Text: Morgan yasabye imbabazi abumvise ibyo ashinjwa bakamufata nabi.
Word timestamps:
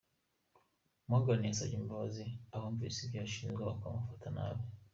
Morgan 1.09 1.41
yasabye 1.49 1.75
imbabazi 1.77 2.23
abumvise 2.55 2.97
ibyo 3.03 3.19
ashinjwa 3.25 3.69
bakamufata 3.69 4.27
nabi. 4.35 4.63